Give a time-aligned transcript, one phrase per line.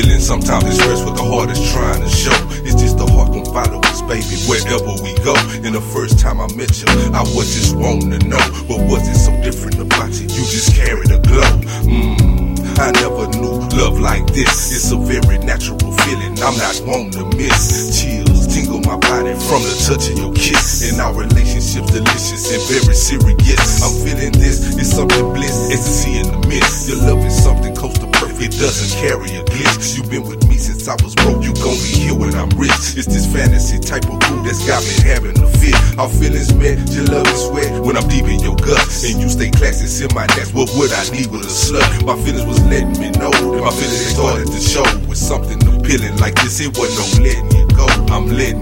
[0.00, 2.32] Feeling sometimes expressed what the heart is trying to show.
[2.64, 5.36] It's just the heart gon' follow us, baby, wherever we go.
[5.60, 9.04] And the first time I met you, I was just wanting to know what was
[9.04, 10.24] it so different about you?
[10.24, 11.44] You just carried a glow.
[11.84, 12.40] Mmm.
[12.80, 14.72] I never knew love like this.
[14.72, 15.76] It's a very natural
[16.08, 18.00] feeling I'm not one to miss.
[18.00, 20.88] Chills tingle my body from the touch of your kiss.
[20.88, 23.84] And our relationship's delicious and very serious.
[23.84, 26.88] I'm feeling this, it's something bliss, ecstasy in the mist.
[26.88, 27.76] Your love is something
[28.40, 29.96] it doesn't carry a glitch.
[29.96, 32.96] You've been with me since I was broke, you gon' be here when I'm rich.
[32.96, 35.76] It's this fantasy type of groove that's got me having a fit.
[35.98, 39.04] Our feelings met, your love is wet when I'm deep in your guts.
[39.04, 40.54] And you stay classy, in my nest.
[40.54, 41.84] What would I need with a slut?
[42.04, 43.32] My feelings was letting me know.
[43.32, 46.60] And my feelings started to show with something appealing like this.
[46.60, 47.86] It wasn't no letting you go.
[48.08, 48.59] I'm letting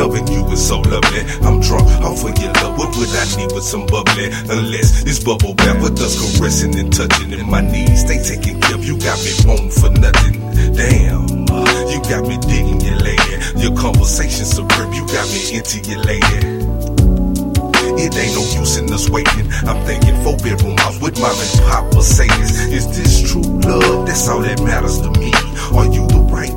[0.00, 1.20] loving you is so lovely.
[1.44, 2.78] I'm drunk off of your love.
[2.78, 4.32] What would I need with some bubbly?
[4.48, 7.32] Unless it's bubble bath with us caressing and touching.
[7.34, 8.84] And my knees, they taking care of.
[8.84, 10.40] You got me wanting for nothing.
[10.72, 11.28] Damn,
[11.92, 13.34] you got me digging you, lady.
[13.60, 14.94] Your conversation superb.
[14.94, 16.80] You got me into you, lady.
[18.00, 19.52] It ain't no use in us waiting.
[19.68, 22.72] I'm thinking four bedroom house with mom and pop Mercedes.
[22.72, 24.06] Is this true love?
[24.06, 25.32] That's all that matters to me.
[25.76, 26.54] Are you the right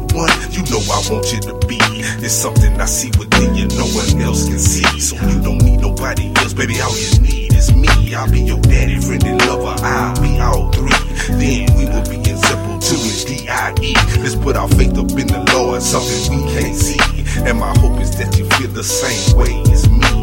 [0.52, 1.78] You know I want you to be.
[2.24, 5.00] It's something I see within you, no one else can see.
[5.00, 6.80] So you don't need nobody else, baby.
[6.82, 8.16] All you need is me.
[8.16, 9.76] I'll be your daddy, friend, and lover.
[9.84, 10.92] I'll be all three.
[11.38, 13.94] Then we will be inseparable to the D.I.E.
[14.22, 17.00] Let's put our faith up in the Lord, something we can't see.
[17.44, 20.23] And my hope is that you feel the same way as me.